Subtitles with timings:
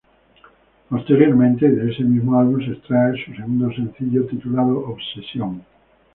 [0.89, 5.63] Posteriormente, y de este mismo álbum, se extrae su segundo sencillo titulado "Obsesión".